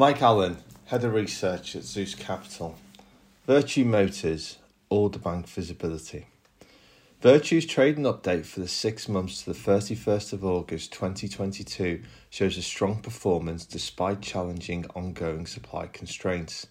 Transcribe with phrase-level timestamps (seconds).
[0.00, 0.56] Mike Allen,
[0.86, 2.74] Head of Research at Zeus Capital.
[3.46, 4.56] Vertu Motors,
[4.88, 6.26] Order Bank Visibility.
[7.22, 12.00] Vertu's trading update for the six months to the 31st of August 2022
[12.30, 16.66] shows a strong performance despite challenging ongoing supply constraints.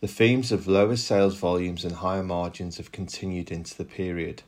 [0.00, 4.44] The themes of lower sales volumes and higher margins have continued into the period.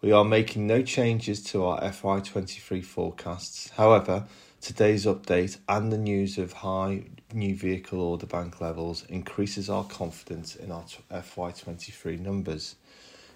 [0.00, 3.70] We are making no changes to our FY23 forecasts.
[3.70, 4.28] However,
[4.66, 10.56] today's update and the news of high new vehicle order bank levels increases our confidence
[10.56, 12.74] in our uh, FY23 numbers.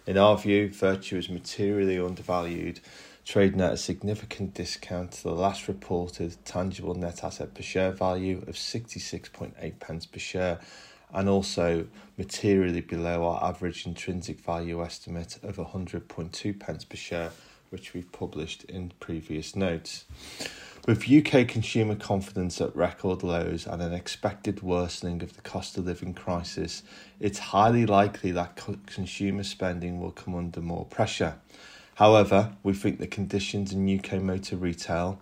[0.08, 2.80] In our view, Vertu is materially undervalued,
[3.24, 8.38] trading at a significant discount to the last reported tangible net asset per share value
[8.48, 10.58] of 66.8 pence per share
[11.14, 11.86] and also
[12.18, 17.30] materially below our average intrinsic value estimate of 100.2 pence per share,
[17.68, 20.06] which we've published in previous notes.
[20.86, 25.84] With UK consumer confidence at record lows and an expected worsening of the cost of
[25.84, 26.82] living crisis,
[27.20, 31.36] it's highly likely that consumer spending will come under more pressure.
[31.96, 35.20] However, we think the conditions in UK motor retail,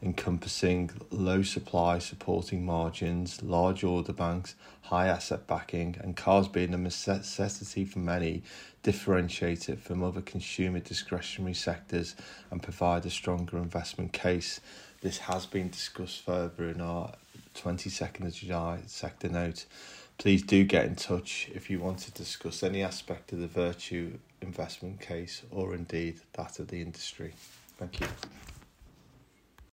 [0.00, 6.78] encompassing low supply supporting margins, large order banks, high asset backing, and cars being a
[6.78, 8.44] necessity for many,
[8.84, 12.14] differentiate it from other consumer discretionary sectors
[12.52, 14.60] and provide a stronger investment case.
[15.00, 17.14] This has been discussed further in our
[17.54, 19.64] 22nd of July sector note.
[20.18, 24.18] Please do get in touch if you want to discuss any aspect of the Vertu
[24.42, 27.32] investment case or indeed that of the industry.
[27.78, 28.06] Thank you.